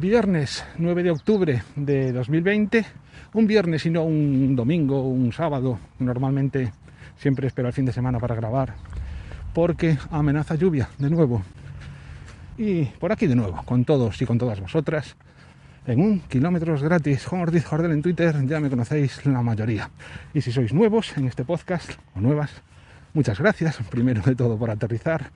[0.00, 2.86] Viernes 9 de octubre de 2020,
[3.34, 6.70] un viernes y no un domingo, un sábado, normalmente
[7.16, 8.74] siempre espero el fin de semana para grabar,
[9.52, 11.42] porque amenaza lluvia de nuevo.
[12.56, 15.16] Y por aquí de nuevo, con todos y con todas vosotras,
[15.84, 19.90] en un kilómetros gratis, Juan Ortiz Jordel en Twitter, ya me conocéis la mayoría.
[20.32, 22.52] Y si sois nuevos en este podcast, o nuevas,
[23.14, 25.32] muchas gracias, primero de todo por aterrizar.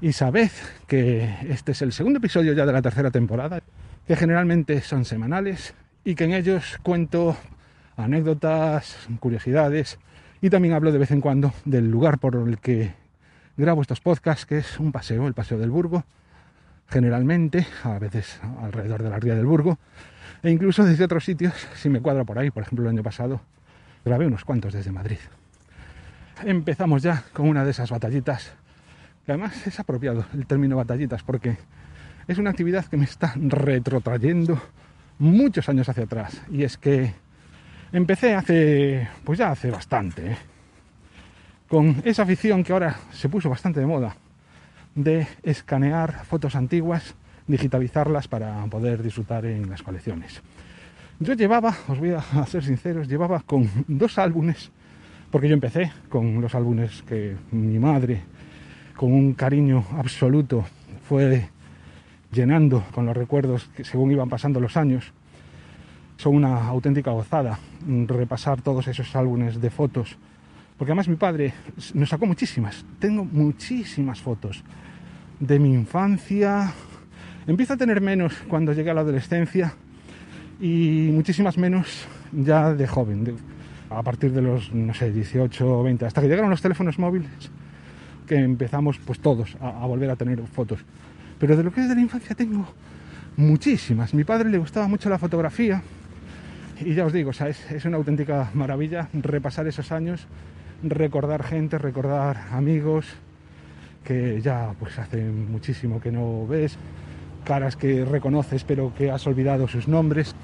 [0.00, 0.50] Y sabed
[0.86, 3.60] que este es el segundo episodio ya de la tercera temporada,
[4.06, 7.36] que generalmente son semanales y que en ellos cuento
[7.96, 9.98] anécdotas, curiosidades
[10.42, 12.94] y también hablo de vez en cuando del lugar por el que
[13.56, 16.04] grabo estos podcasts, que es un paseo, el Paseo del Burgo,
[16.88, 19.78] generalmente, a veces alrededor de la ría del Burgo,
[20.42, 23.40] e incluso desde otros sitios, si me cuadra por ahí, por ejemplo el año pasado,
[24.04, 25.18] grabé unos cuantos desde Madrid.
[26.44, 28.52] Empezamos ya con una de esas batallitas,
[29.32, 31.56] además es apropiado el término batallitas, porque
[32.28, 34.60] es una actividad que me está retrotrayendo
[35.18, 36.42] muchos años hacia atrás.
[36.50, 37.14] Y es que
[37.92, 40.36] empecé hace, pues ya hace bastante, ¿eh?
[41.68, 44.16] con esa afición que ahora se puso bastante de moda,
[44.94, 47.14] de escanear fotos antiguas,
[47.46, 50.42] digitalizarlas para poder disfrutar en las colecciones.
[51.18, 54.70] Yo llevaba, os voy a ser sinceros, llevaba con dos álbumes,
[55.30, 58.22] porque yo empecé con los álbumes que mi madre,
[58.96, 60.64] con un cariño absoluto,
[61.08, 61.48] fue
[62.32, 65.12] llenando con los recuerdos que según iban pasando los años.
[66.16, 67.58] Son una auténtica gozada
[68.08, 70.16] repasar todos esos álbumes de fotos.
[70.78, 71.52] Porque además mi padre
[71.94, 72.84] nos sacó muchísimas.
[72.98, 74.62] Tengo muchísimas fotos
[75.40, 76.72] de mi infancia.
[77.46, 79.74] Empiezo a tener menos cuando llegué a la adolescencia
[80.60, 83.34] y muchísimas menos ya de joven, de-
[83.90, 87.30] a partir de los, no sé, 18 o 20, hasta que llegaron los teléfonos móviles,
[88.26, 90.80] que empezamos pues todos a, volver a tener fotos.
[91.38, 92.66] Pero de lo que es de la infancia tengo
[93.36, 94.14] muchísimas.
[94.14, 95.82] Mi padre le gustaba mucho la fotografía
[96.80, 100.26] y ya os digo, es, es una auténtica maravilla repasar esos años,
[100.82, 103.06] recordar gente, recordar amigos
[104.04, 106.76] que ya pues hace muchísimo que no ves,
[107.44, 110.34] caras que reconoces pero que has olvidado sus nombres.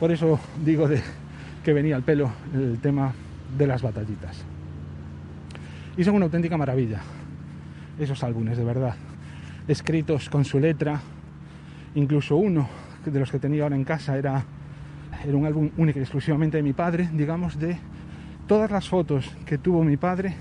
[0.00, 1.00] Por eso digo de,
[1.64, 3.12] que venía al pelo el tema
[3.56, 4.55] de las batallitas.
[5.96, 7.00] Y son una auténtica maravilla,
[7.98, 8.94] esos álbumes, de verdad.
[9.66, 11.00] Escritos con su letra,
[11.94, 12.68] incluso uno
[13.04, 14.44] de los que tenía ahora en casa era,
[15.26, 17.78] era un álbum único y exclusivamente de mi padre, digamos, de
[18.46, 20.34] todas las fotos que tuvo mi padre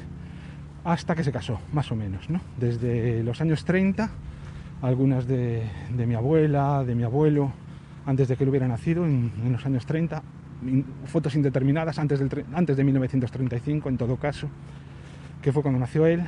[0.83, 2.41] hasta que se casó, más o menos, ¿no?
[2.59, 4.09] Desde los años 30,
[4.81, 5.63] algunas de,
[5.95, 7.51] de mi abuela, de mi abuelo,
[8.05, 10.21] antes de que él hubiera nacido, en, en los años 30,
[10.67, 14.47] in- fotos indeterminadas, antes, del, antes de 1935 en todo caso,
[15.45, 16.23] que fue cuando nació él.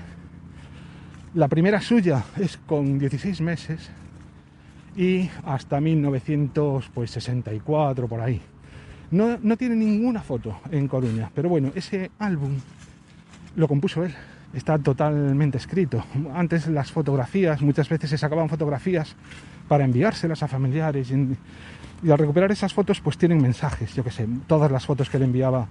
[1.34, 3.90] La primera suya es con 16 meses
[4.96, 8.40] y hasta 1964 por ahí.
[9.10, 12.60] No, no tiene ninguna foto en Coruña, pero bueno, ese álbum
[13.56, 14.14] lo compuso él.
[14.54, 16.04] Está totalmente escrito.
[16.36, 19.16] Antes las fotografías, muchas veces se sacaban fotografías
[19.68, 21.36] para enviárselas a familiares y,
[22.08, 25.26] al recuperar esas fotos pues tienen mensajes, yo que sé, todas las fotos que le
[25.26, 25.68] enviaba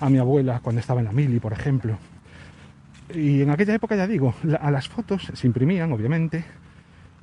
[0.00, 1.96] a mi abuela cuando estaba en la mili, por ejemplo.
[3.14, 6.44] Y en aquella época, ya digo, a las fotos se imprimían, obviamente,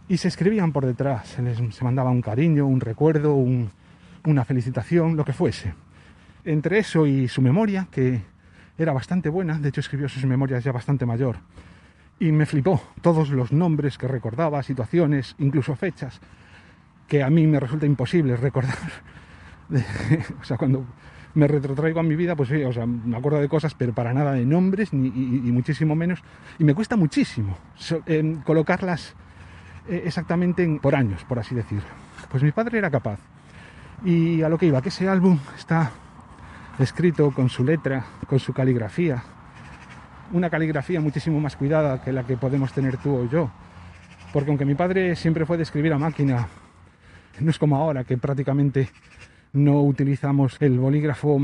[0.09, 1.27] y se escribían por detrás.
[1.27, 3.69] Se les se mandaba un cariño, un recuerdo, un-
[4.25, 5.73] una felicitación, lo que fuese.
[6.45, 8.21] Entre eso y su memoria, que
[8.77, 11.37] era bastante buena, de hecho escribió sus memorias ya bastante mayor,
[12.19, 16.19] y me flipó todos los nombres que recordaba, situaciones, incluso fechas,
[17.07, 18.75] que a mí me resulta imposible recordar.
[20.41, 20.85] o sea, cuando
[21.37, 24.33] me retrotraigo a mi vida, pues o sea, me acuerdo de cosas, pero para nada
[24.33, 25.11] de nombres, ni,
[25.51, 26.23] muchísimo menos,
[26.57, 27.55] y me cuesta muchísimo
[28.07, 29.15] em, colocarlas
[29.87, 31.81] eh, exactamente en- por años, por así decir.
[32.29, 33.19] Pues mi padre era capaz.
[34.03, 35.91] Y a lo que iba, que ese álbum está
[36.79, 39.23] escrito con su letra, con su caligrafía,
[40.31, 43.51] una caligrafía muchísimo más cuidada que la que podemos tener tú o yo.
[44.33, 46.47] Porque aunque mi padre siempre fue de escribir a máquina,
[47.39, 48.89] no es como ahora que prácticamente
[49.57, 51.39] no utilizamos el bolígrafo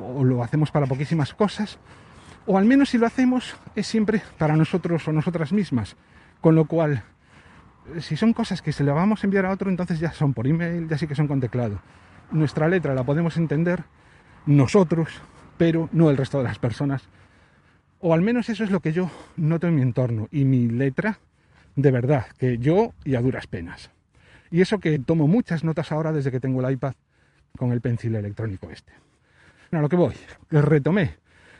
[0.00, 1.78] o lo hacemos para poquísimas cosas,
[2.46, 5.96] O al menos si lo hacemos es siempre para nosotros o nosotras mismas.
[6.40, 7.02] Con lo cual,
[8.00, 10.46] si son cosas que se le vamos a enviar a otro, entonces ya son por
[10.46, 11.80] email, ya sí que son con teclado.
[12.30, 13.84] Nuestra letra la podemos entender
[14.44, 15.08] nosotros,
[15.56, 17.08] pero no el resto de las personas.
[18.00, 20.28] O al menos eso es lo que yo noto en mi entorno.
[20.30, 21.20] Y mi letra,
[21.76, 23.90] de verdad, que yo y a duras penas.
[24.50, 26.92] Y eso que tomo muchas notas ahora desde que tengo el iPad
[27.56, 28.92] con el pencil electrónico este.
[29.72, 30.14] A lo que voy,
[30.48, 31.16] que retomé,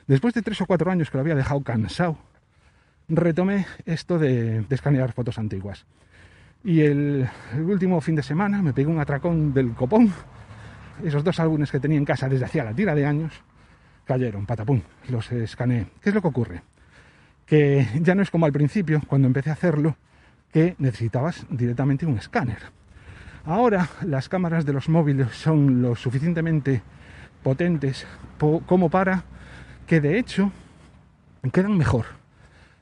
[0.06, 2.18] después de tres o cuatro años que lo había dejado cansado,
[3.08, 5.86] retomé esto de, de escanear fotos antiguas.
[6.62, 10.12] Y el, el último fin de semana me pegué un atracón del copón.
[11.04, 13.32] Esos dos álbumes que tenía en casa desde hacía la tira de años
[14.04, 15.86] cayeron, patapum, los escaneé.
[16.00, 16.62] ¿Qué es lo que ocurre?
[17.46, 19.96] Que ya no es como al principio, cuando empecé a hacerlo,
[20.52, 22.58] que necesitabas directamente un escáner.
[23.46, 26.82] Ahora las cámaras de los móviles son lo suficientemente
[27.42, 28.06] potentes
[28.38, 29.24] po- como para
[29.86, 30.50] que de hecho
[31.52, 32.06] quedan mejor.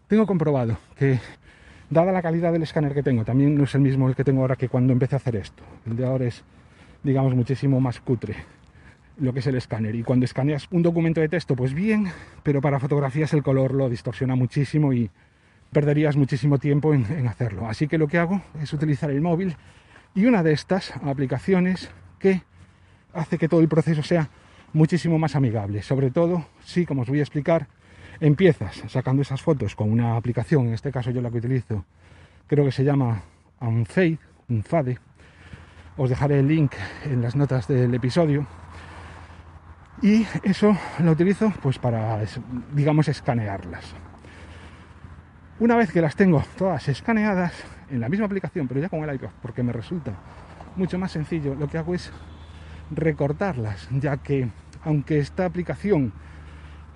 [0.06, 1.18] Tengo comprobado que
[1.90, 4.42] dada la calidad del escáner que tengo, también no es el mismo el que tengo
[4.42, 5.64] ahora que cuando empecé a hacer esto.
[5.84, 6.44] El de ahora es,
[7.02, 8.36] digamos, muchísimo más cutre
[9.18, 9.94] lo que es el escáner.
[9.96, 12.06] Y cuando escaneas un documento de texto, pues bien,
[12.44, 15.10] pero para fotografías el color lo distorsiona muchísimo y
[15.72, 17.68] perderías muchísimo tiempo en hacerlo.
[17.68, 19.56] Así que lo que hago es utilizar el móvil
[20.14, 22.42] y una de estas aplicaciones que
[23.14, 24.28] hace que todo el proceso sea
[24.72, 25.82] muchísimo más amigable.
[25.82, 27.68] Sobre todo si, como os voy a explicar,
[28.20, 31.84] empiezas sacando esas fotos con una aplicación, en este caso yo la que utilizo,
[32.46, 33.22] creo que se llama
[33.60, 34.18] Unfade,
[34.48, 34.98] Unfade.
[35.96, 36.72] Os dejaré el link
[37.04, 38.46] en las notas del episodio.
[40.00, 42.18] Y eso lo utilizo pues para,
[42.72, 43.94] digamos, escanearlas.
[45.62, 47.52] Una vez que las tengo todas escaneadas
[47.88, 50.10] en la misma aplicación, pero ya con el iPad, porque me resulta
[50.74, 52.10] mucho más sencillo, lo que hago es
[52.90, 54.48] recortarlas, ya que
[54.82, 56.12] aunque esta aplicación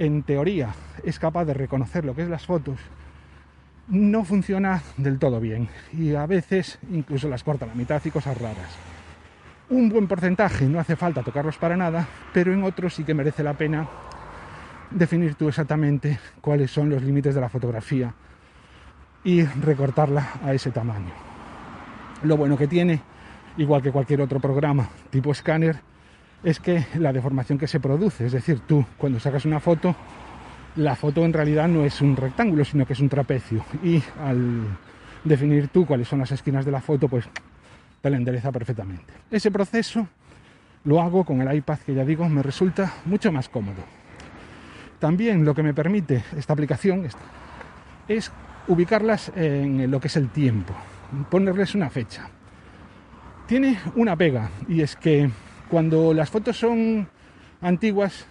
[0.00, 0.70] en teoría
[1.04, 2.80] es capaz de reconocer lo que es las fotos,
[3.86, 8.10] no funciona del todo bien y a veces incluso las corta a la mitad y
[8.10, 8.76] cosas raras.
[9.70, 13.44] Un buen porcentaje no hace falta tocarlos para nada, pero en otros sí que merece
[13.44, 13.86] la pena
[14.90, 18.12] definir tú exactamente cuáles son los límites de la fotografía
[19.24, 21.10] y recortarla a ese tamaño.
[22.22, 23.00] Lo bueno que tiene,
[23.56, 25.80] igual que cualquier otro programa tipo escáner,
[26.44, 29.94] es que la deformación que se produce, es decir, tú cuando sacas una foto,
[30.76, 33.64] la foto en realidad no es un rectángulo, sino que es un trapecio.
[33.82, 34.66] Y al
[35.24, 37.26] definir tú cuáles son las esquinas de la foto, pues
[38.00, 39.12] te la endereza perfectamente.
[39.30, 40.06] Ese proceso
[40.84, 43.82] lo hago con el iPad, que ya digo, me resulta mucho más cómodo.
[45.00, 47.06] También lo que me permite esta aplicación
[48.08, 48.30] es-
[48.68, 50.74] ubicarlas en lo que es el tiempo,
[51.30, 52.28] ponerles una fecha.
[53.46, 55.30] Tiene una pega, y es que
[55.68, 57.08] cuando las fotos son
[57.60, 58.26] antiguas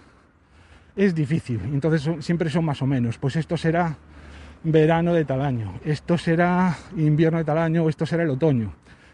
[0.94, 3.18] es difícil, entonces siempre son más o menos.
[3.18, 3.96] Pues esto será
[4.62, 8.72] verano de tal año, esto será invierno de tal año, esto será el otoño.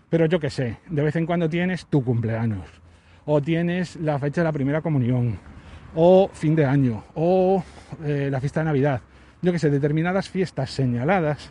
[0.08, 2.66] Pero yo qué sé, de vez en cuando tienes tu cumpleaños,
[3.24, 5.38] o tienes la fecha de la primera comunión,
[5.94, 7.62] o fin de año, o
[8.04, 9.00] eh, la fiesta de Navidad.
[9.44, 11.50] Yo qué sé, determinadas fiestas señaladas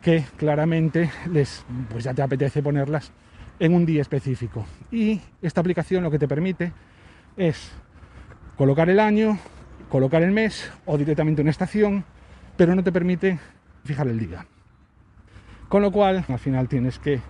[0.00, 3.12] que claramente les, pues ya te apetece ponerlas
[3.58, 4.64] en un día específico.
[4.90, 6.72] Y esta aplicación lo que te permite
[7.36, 7.72] es
[8.56, 9.38] colocar el año,
[9.90, 12.04] colocar el mes o directamente una estación,
[12.56, 13.38] pero no te permite
[13.84, 14.46] fijar el día.
[15.68, 17.20] Con lo cual, al final tienes que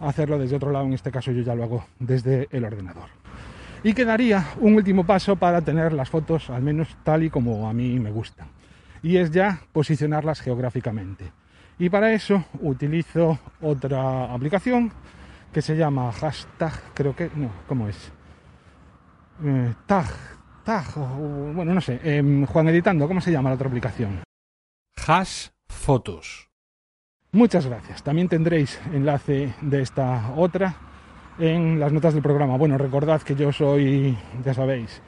[0.00, 3.08] hacerlo desde otro lado, en este caso yo ya lo hago desde el ordenador.
[3.84, 7.72] Y quedaría un último paso para tener las fotos al menos tal y como a
[7.72, 8.48] mí me gustan.
[9.02, 11.32] Y es ya posicionarlas geográficamente.
[11.78, 14.92] Y para eso utilizo otra aplicación
[15.52, 18.12] que se llama hashtag, creo que, no, ¿cómo es?
[19.44, 20.06] Eh, tag,
[20.64, 24.22] tag, o- bueno, no sé, em, Juan Editando, ¿cómo se llama la otra aplicación?
[25.06, 26.48] Hash Fotos.
[27.32, 28.02] Muchas gracias.
[28.02, 30.74] También tendréis enlace de esta otra
[31.38, 32.56] en las notas del programa.
[32.58, 35.00] Bueno, recordad que yo soy, ya sabéis,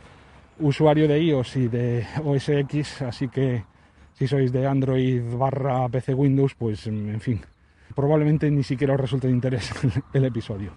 [0.58, 3.64] usuario de iOS y de OS X, así que
[4.14, 7.40] si sois de Android barra PC Windows, pues en fin,
[7.94, 9.70] probablemente ni siquiera os resulte de interés
[10.12, 10.72] el episodio.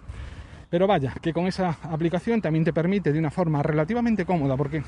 [0.70, 4.82] Pero vaya, que con esa aplicación también te permite de una forma relativamente cómoda, porque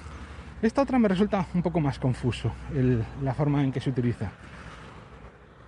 [0.61, 4.30] esta otra me resulta un poco más confuso el- la forma en que se utiliza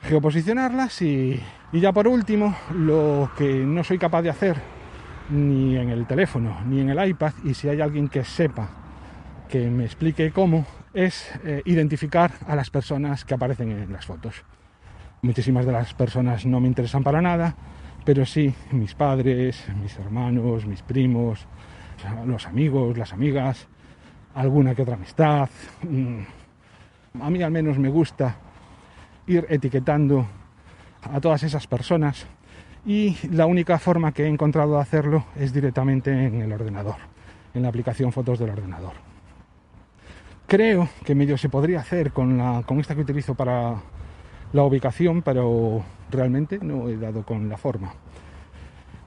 [0.02, 1.40] geoposicionarlas y,
[1.72, 4.56] y ya por último lo que no soy capaz de hacer
[5.30, 8.68] ni en el teléfono ni en el iPad y si hay alguien que sepa
[9.48, 14.44] que me explique cómo es eh, identificar a las personas que aparecen en las fotos.
[15.22, 17.54] Muchísimas de las personas no me interesan para nada,
[18.04, 21.46] pero sí mis padres, mis hermanos, mis primos,
[22.26, 23.68] los amigos, las amigas,
[24.34, 25.48] alguna que otra amistad,
[25.82, 26.20] mm,
[27.20, 28.36] A mí al menos me gusta
[29.26, 30.26] ir etiquetando
[31.02, 32.26] a todas esas personas
[32.86, 36.96] y la única forma que he encontrado de hacerlo es directamente en el ordenador,
[37.52, 39.11] en la aplicación fotos del ordenador.
[40.52, 43.76] Creo que medio se podría hacer con, la, con esta que utilizo para
[44.52, 47.94] la ubicación, pero realmente no he dado con la forma.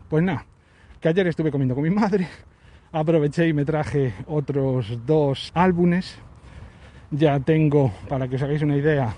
[0.10, 0.44] Pues nada,
[1.00, 2.28] que ayer estuve comiendo con mi madre,
[2.92, 6.18] aproveché y me traje otros dos álbumes.
[7.12, 9.14] Ya tengo, para que os hagáis una idea,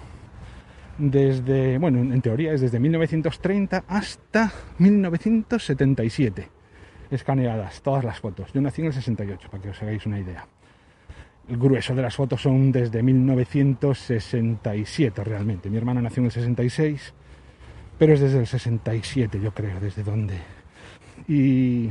[0.97, 6.49] desde, bueno, en teoría es desde 1930 hasta 1977
[7.09, 8.51] escaneadas todas las fotos.
[8.51, 10.45] Yo nací en el 68, para que os hagáis una idea.
[11.49, 15.69] El grueso de las fotos son desde 1967 realmente.
[15.69, 17.13] Mi hermana nació en el 66,
[17.97, 20.37] pero es desde el 67 yo creo, desde donde.
[21.27, 21.89] Y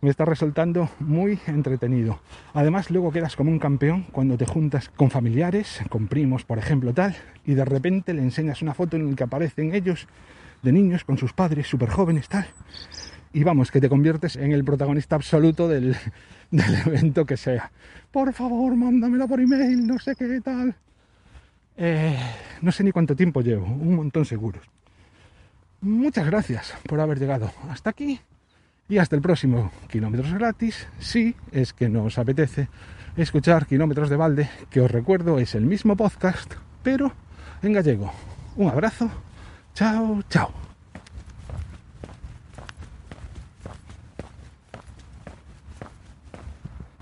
[0.00, 2.18] me está resultando muy entretenido.
[2.52, 6.92] Además, luego quedas como un campeón cuando te juntas con familiares, con primos, por ejemplo,
[6.92, 7.14] tal,
[7.46, 10.08] y de repente le enseñas una foto en la que aparecen ellos
[10.62, 12.48] de niños con sus padres, súper jóvenes, tal.
[13.34, 15.96] Y vamos, que te conviertes en el protagonista absoluto del,
[16.52, 17.70] evento que sea.
[18.10, 20.74] Por favor, mándamela por email, no sé qué tal.
[21.76, 22.16] Eh,
[22.62, 24.62] no sé ni cuánto tiempo llevo, un montón seguros.
[25.80, 28.20] Muchas gracias por haber llegado hasta aquí
[28.88, 32.68] y hasta el próximo Kilómetros Gratis, si es que nos apetece
[33.16, 37.12] escuchar Kilómetros de Balde, que os recuerdo es el mismo podcast, pero
[37.62, 38.12] en gallego.
[38.56, 39.10] Un abrazo,
[39.74, 40.63] chao, chao.